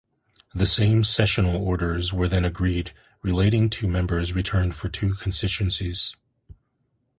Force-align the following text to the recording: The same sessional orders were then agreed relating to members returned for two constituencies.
The 0.55 0.65
same 0.65 1.03
sessional 1.03 1.57
orders 1.63 2.11
were 2.11 2.27
then 2.27 2.43
agreed 2.43 2.91
relating 3.21 3.69
to 3.69 3.87
members 3.87 4.33
returned 4.33 4.73
for 4.73 4.89
two 4.89 5.13
constituencies. 5.13 6.15